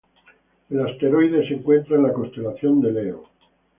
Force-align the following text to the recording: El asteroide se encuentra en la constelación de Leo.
El 0.71 0.79
asteroide 0.81 1.47
se 1.47 1.53
encuentra 1.53 1.95
en 1.95 2.01
la 2.01 2.11
constelación 2.11 2.81
de 2.81 2.91
Leo. 2.91 3.29